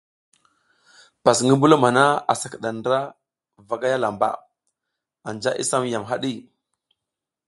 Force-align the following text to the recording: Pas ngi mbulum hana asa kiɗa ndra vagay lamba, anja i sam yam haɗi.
Pas 1.23 1.37
ngi 1.43 1.53
mbulum 1.57 1.83
hana 1.87 2.05
asa 2.31 2.45
kiɗa 2.51 2.69
ndra 2.77 2.99
vagay 3.67 3.95
lamba, 4.03 4.29
anja 5.27 5.51
i 5.61 5.63
sam 5.69 5.83
yam 5.91 6.05
haɗi. 6.09 6.31